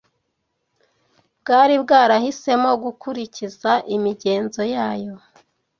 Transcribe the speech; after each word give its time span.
bwari 1.39 1.75
bwarahisemo 1.83 2.69
gukurikiza 2.83 3.71
imigenzo 3.95 4.61
yayo. 4.75 5.15